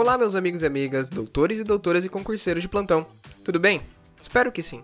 [0.00, 3.06] Olá, meus amigos e amigas, doutores e doutoras e concurseiros de plantão.
[3.44, 3.82] Tudo bem?
[4.16, 4.82] Espero que sim.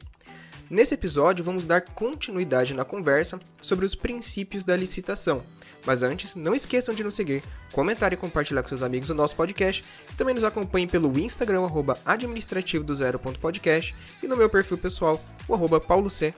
[0.68, 5.42] Nesse episódio, vamos dar continuidade na conversa sobre os princípios da licitação.
[5.86, 7.42] Mas antes, não esqueçam de nos seguir,
[7.72, 9.82] comentar e compartilhar com seus amigos o nosso podcast.
[10.18, 15.54] Também nos acompanhem pelo Instagram, arroba administrativo do zero.podcast e no meu perfil pessoal, o
[15.54, 16.34] arroba pauloc,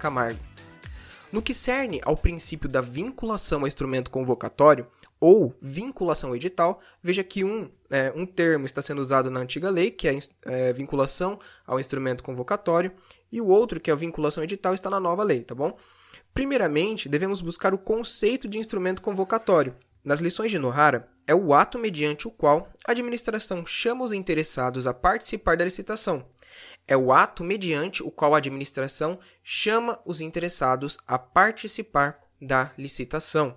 [0.00, 0.40] Camargo.
[1.30, 4.84] No que cerne ao princípio da vinculação ao instrumento convocatório,
[5.26, 9.90] ou vinculação edital, veja que um, é, um termo está sendo usado na antiga lei,
[9.90, 12.92] que é, é vinculação ao instrumento convocatório,
[13.32, 15.78] e o outro, que é a vinculação edital, está na nova lei, tá bom?
[16.34, 19.74] Primeiramente, devemos buscar o conceito de instrumento convocatório.
[20.04, 24.86] Nas lições de Nohara, é o ato mediante o qual a administração chama os interessados
[24.86, 26.26] a participar da licitação.
[26.86, 33.56] É o ato mediante o qual a administração chama os interessados a participar da licitação.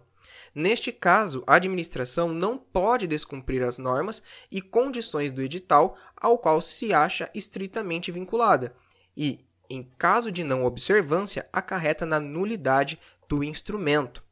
[0.53, 6.61] Neste caso, a administração não pode descumprir as normas e condições do edital ao qual
[6.61, 8.75] se acha estritamente vinculada,
[9.15, 14.23] e, em caso de não observância, acarreta na nulidade do instrumento.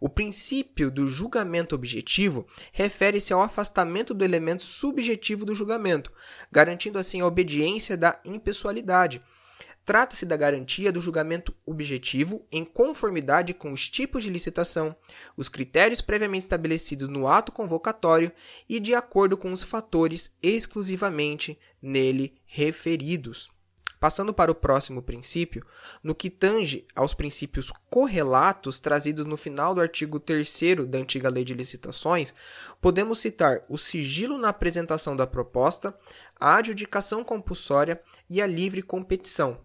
[0.00, 6.12] O princípio do julgamento objetivo refere-se ao afastamento do elemento subjetivo do julgamento,
[6.52, 9.22] garantindo assim a obediência da impessoalidade,
[9.84, 14.96] Trata-se da garantia do julgamento objetivo em conformidade com os tipos de licitação,
[15.36, 18.32] os critérios previamente estabelecidos no ato convocatório
[18.66, 23.50] e de acordo com os fatores exclusivamente nele referidos.
[24.00, 25.66] Passando para o próximo princípio,
[26.02, 31.44] no que tange aos princípios correlatos trazidos no final do artigo 3 da antiga Lei
[31.44, 32.34] de Licitações,
[32.80, 35.94] podemos citar o sigilo na apresentação da proposta,
[36.40, 39.58] a adjudicação compulsória e a livre competição,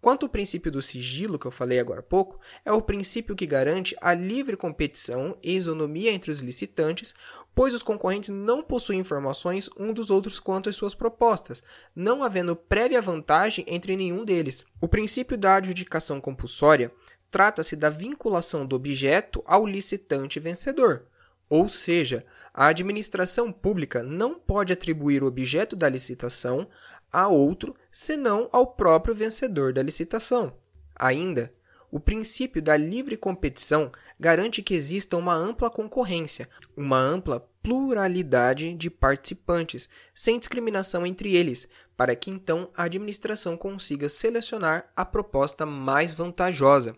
[0.00, 3.46] Quanto ao princípio do sigilo, que eu falei agora há pouco, é o princípio que
[3.46, 7.14] garante a livre competição e isonomia entre os licitantes,
[7.54, 11.62] pois os concorrentes não possuem informações um dos outros quanto às suas propostas,
[11.94, 14.64] não havendo prévia vantagem entre nenhum deles.
[14.80, 16.90] O princípio da adjudicação compulsória
[17.30, 21.04] trata-se da vinculação do objeto ao licitante vencedor,
[21.48, 26.68] ou seja, a administração pública não pode atribuir o objeto da licitação
[27.12, 30.52] a outro senão ao próprio vencedor da licitação.
[30.96, 31.52] Ainda,
[31.90, 38.88] o princípio da livre competição garante que exista uma ampla concorrência, uma ampla pluralidade de
[38.88, 41.66] participantes, sem discriminação entre eles,
[41.96, 46.96] para que então a administração consiga selecionar a proposta mais vantajosa.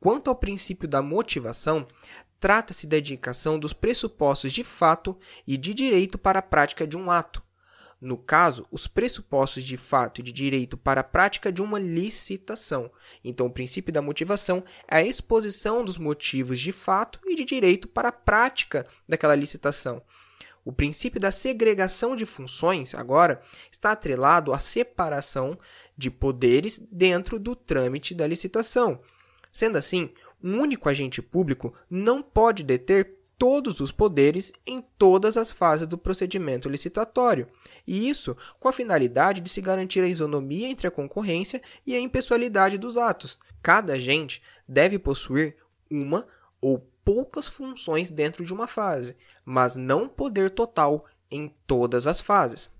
[0.00, 1.86] Quanto ao princípio da motivação,
[2.40, 5.16] trata-se da indicação dos pressupostos de fato
[5.46, 7.42] e de direito para a prática de um ato,
[8.00, 12.90] no caso, os pressupostos de fato e de direito para a prática de uma licitação.
[13.24, 17.88] Então, o princípio da motivação é a exposição dos motivos de fato e de direito
[17.88, 20.00] para a prática daquela licitação.
[20.64, 23.40] O princípio da segregação de funções, agora,
[23.72, 25.58] está atrelado à separação
[25.96, 29.00] de poderes dentro do trâmite da licitação.
[29.50, 35.52] Sendo assim, um único agente público não pode deter todos os poderes em todas as
[35.52, 37.46] fases do procedimento licitatório,
[37.86, 42.00] e isso com a finalidade de se garantir a isonomia entre a concorrência e a
[42.00, 43.38] impessoalidade dos atos.
[43.62, 45.56] Cada agente deve possuir
[45.88, 46.26] uma
[46.60, 52.70] ou poucas funções dentro de uma fase, mas não poder total em todas as fases.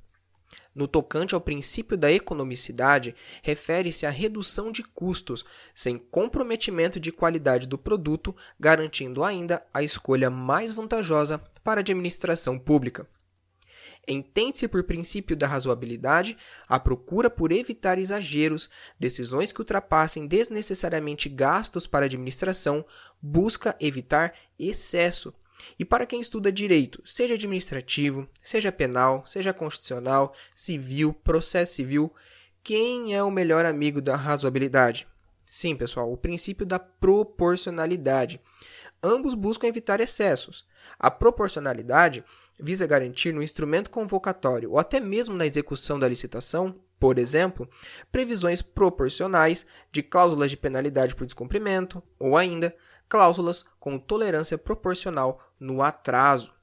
[0.79, 3.13] No tocante ao princípio da economicidade,
[3.43, 5.45] refere-se à redução de custos,
[5.75, 12.57] sem comprometimento de qualidade do produto, garantindo ainda a escolha mais vantajosa para a administração
[12.57, 13.09] pública.
[14.07, 16.39] Entende-se por princípio da razoabilidade
[16.69, 22.87] a procura por evitar exageros, decisões que ultrapassem desnecessariamente gastos para a administração,
[23.21, 25.35] busca evitar excesso,
[25.79, 32.13] e para quem estuda direito, seja administrativo, seja penal, seja constitucional, civil, processo civil,
[32.63, 35.07] quem é o melhor amigo da razoabilidade?
[35.47, 38.41] Sim, pessoal, o princípio da proporcionalidade.
[39.03, 40.67] Ambos buscam evitar excessos.
[40.99, 42.25] A proporcionalidade
[42.61, 47.69] visa garantir no instrumento convocatório ou até mesmo na execução da licitação, por exemplo,
[48.11, 52.75] previsões proporcionais de cláusulas de penalidade por descumprimento ou ainda
[53.09, 56.55] cláusulas com tolerância proporcional no atraso.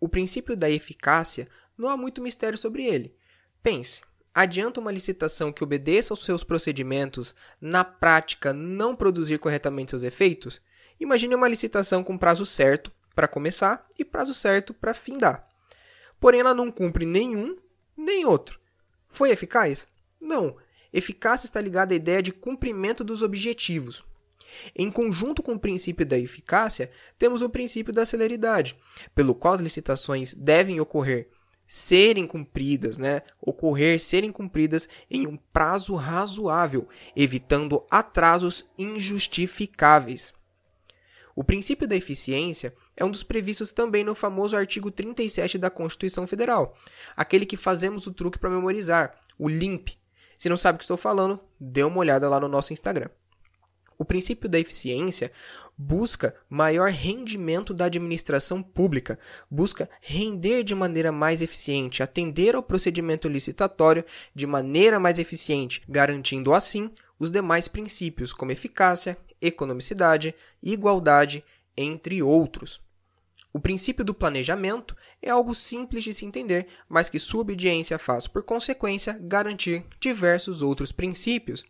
[0.00, 3.14] O princípio da eficácia não há muito mistério sobre ele.
[3.62, 4.00] Pense,
[4.34, 10.60] adianta uma licitação que obedeça aos seus procedimentos, na prática não produzir corretamente seus efeitos?
[10.98, 15.48] Imagine uma licitação com prazo certo para começar e prazo certo para findar.
[16.20, 17.56] Porém, ela não cumpre nenhum
[17.96, 18.60] nem outro.
[19.08, 19.86] Foi eficaz?
[20.20, 20.56] Não.
[20.92, 24.04] Eficácia está ligada à ideia de cumprimento dos objetivos.
[24.74, 28.76] Em conjunto com o princípio da eficácia, temos o princípio da celeridade,
[29.14, 31.28] pelo qual as licitações devem ocorrer
[31.68, 33.20] serem cumpridas, né?
[33.42, 40.32] Ocorrer serem cumpridas em um prazo razoável, evitando atrasos injustificáveis.
[41.36, 46.26] O princípio da eficiência é um dos previstos também no famoso artigo 37 da Constituição
[46.26, 46.74] Federal,
[47.14, 49.90] aquele que fazemos o truque para memorizar, o LIMP.
[50.38, 53.10] Se não sabe o que estou falando, dê uma olhada lá no nosso Instagram.
[53.98, 55.32] O princípio da eficiência
[55.76, 59.18] busca maior rendimento da administração pública,
[59.50, 66.54] busca render de maneira mais eficiente, atender ao procedimento licitatório de maneira mais eficiente, garantindo
[66.54, 71.44] assim os demais princípios como eficácia, economicidade, igualdade,
[71.76, 72.80] entre outros.
[73.52, 78.28] O princípio do planejamento é algo simples de se entender, mas que sua obediência faz,
[78.28, 81.64] por consequência, garantir diversos outros princípios.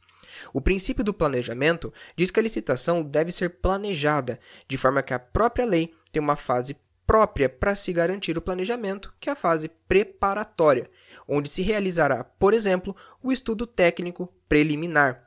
[0.53, 5.19] O princípio do planejamento diz que a licitação deve ser planejada, de forma que a
[5.19, 6.77] própria lei tem uma fase
[7.07, 10.91] própria para se garantir o planejamento, que é a fase preparatória,
[11.27, 15.27] onde se realizará, por exemplo, o estudo técnico preliminar.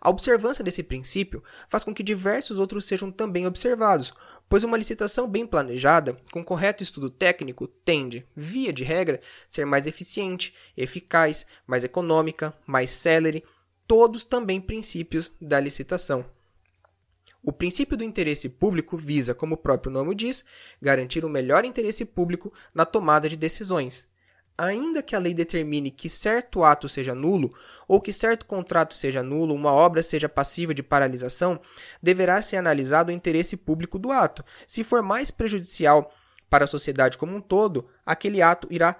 [0.00, 4.12] A observância desse princípio faz com que diversos outros sejam também observados,
[4.50, 9.18] pois uma licitação bem planejada, com correto estudo técnico, tende, via de regra,
[9.48, 13.42] ser mais eficiente, eficaz, mais econômica, mais célere
[13.86, 16.24] todos também princípios da licitação.
[17.42, 20.44] O princípio do interesse público visa, como o próprio nome diz,
[20.80, 24.08] garantir o melhor interesse público na tomada de decisões.
[24.56, 27.52] Ainda que a lei determine que certo ato seja nulo,
[27.86, 31.60] ou que certo contrato seja nulo, uma obra seja passiva de paralisação,
[32.02, 34.42] deverá ser analisado o interesse público do ato.
[34.66, 36.14] Se for mais prejudicial
[36.48, 38.96] para a sociedade como um todo, aquele ato irá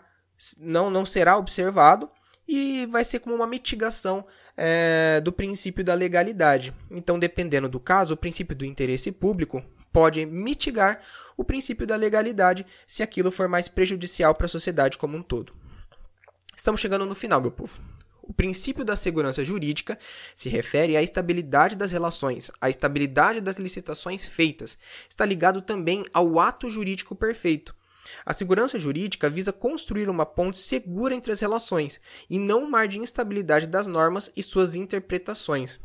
[0.59, 2.11] não, não será observado
[2.47, 4.25] e vai ser como uma mitigação
[4.57, 6.75] é, do princípio da legalidade.
[6.91, 11.01] Então, dependendo do caso, o princípio do interesse público pode mitigar
[11.37, 15.53] o princípio da legalidade se aquilo for mais prejudicial para a sociedade como um todo.
[16.57, 17.79] Estamos chegando no final, meu povo.
[18.23, 19.99] O princípio da segurança jurídica
[20.35, 24.79] se refere à estabilidade das relações, à estabilidade das licitações feitas.
[25.09, 27.77] Está ligado também ao ato jurídico perfeito.
[28.25, 32.89] A segurança jurídica visa construir uma ponte segura entre as relações e não um mar
[32.89, 35.81] de instabilidade das normas e suas interpretações.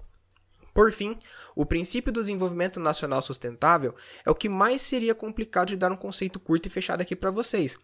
[0.73, 1.17] Por fim,
[1.55, 3.93] o princípio do desenvolvimento nacional sustentável
[4.25, 7.31] é o que mais seria complicado de dar um conceito curto e fechado aqui para
[7.31, 7.77] vocês.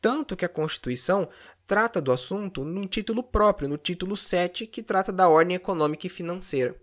[0.00, 1.28] Tanto que a Constituição
[1.66, 6.10] trata do assunto num título próprio, no título 7, que trata da ordem econômica e
[6.10, 6.74] financeira.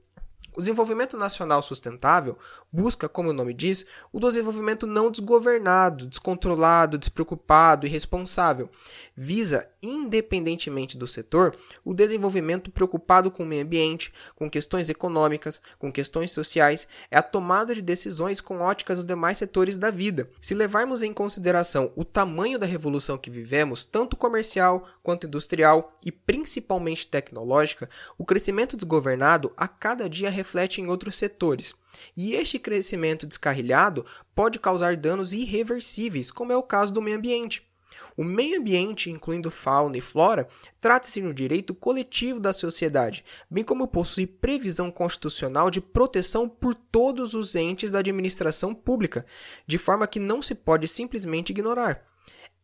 [0.55, 2.37] O desenvolvimento nacional sustentável
[2.71, 8.69] busca, como o nome diz, o desenvolvimento não desgovernado, descontrolado, despreocupado e responsável.
[9.15, 15.91] Visa, independentemente do setor, o desenvolvimento preocupado com o meio ambiente, com questões econômicas, com
[15.91, 20.29] questões sociais, é a tomada de decisões com óticas dos demais setores da vida.
[20.39, 26.11] Se levarmos em consideração o tamanho da revolução que vivemos, tanto comercial quanto industrial e
[26.11, 31.73] principalmente tecnológica, o crescimento desgovernado a cada dia reflete em outros setores.
[32.15, 34.05] E este crescimento descarrilhado
[34.35, 37.67] pode causar danos irreversíveis, como é o caso do meio ambiente.
[38.15, 40.47] O meio ambiente, incluindo fauna e flora,
[40.79, 46.75] trata-se de um direito coletivo da sociedade, bem como possui previsão constitucional de proteção por
[46.75, 49.25] todos os entes da administração pública,
[49.65, 52.05] de forma que não se pode simplesmente ignorar.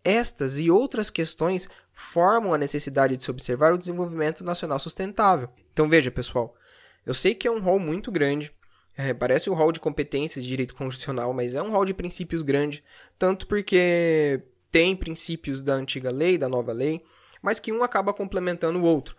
[0.04, 5.50] Estas e outras questões formam a necessidade de se observar o desenvolvimento nacional sustentável.
[5.72, 6.56] Então veja, pessoal,
[7.06, 8.54] eu sei que é um rol muito grande,
[8.98, 12.42] é, parece um rol de competências de direito constitucional, mas é um rol de princípios
[12.42, 12.84] grande,
[13.18, 14.42] tanto porque
[14.72, 17.04] tem princípios da antiga lei, da nova lei,
[17.42, 19.16] mas que um acaba complementando o outro.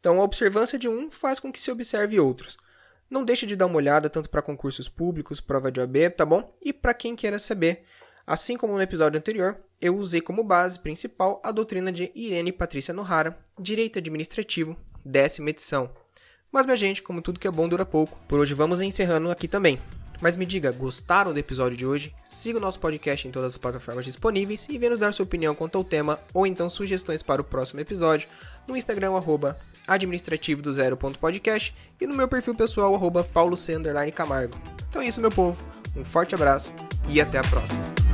[0.00, 2.56] Então, a observância de um faz com que se observe outros.
[3.08, 6.56] Não deixe de dar uma olhada tanto para concursos públicos, prova de OAB, tá bom?
[6.62, 7.84] E para quem queira saber,
[8.26, 12.94] assim como no episódio anterior, eu usei como base principal a doutrina de Irene Patrícia
[12.94, 15.92] Nohara, Direito Administrativo, décima edição.
[16.56, 19.46] Mas, minha gente, como tudo que é bom dura pouco, por hoje vamos encerrando aqui
[19.46, 19.78] também.
[20.22, 22.14] Mas me diga, gostaram do episódio de hoje?
[22.24, 25.54] Siga o nosso podcast em todas as plataformas disponíveis e venha nos dar sua opinião
[25.54, 28.26] quanto ao tema ou então sugestões para o próximo episódio
[28.66, 33.54] no Instagram, arroba administrativo do zero.podcast e no meu perfil pessoal, arroba paulo
[34.14, 34.58] Camargo.
[34.88, 35.62] Então é isso, meu povo.
[35.94, 36.72] Um forte abraço
[37.06, 38.05] e até a próxima.